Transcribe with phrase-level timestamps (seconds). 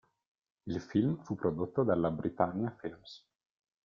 [0.65, 3.23] Il film fu prodotto dalla Britannia Films.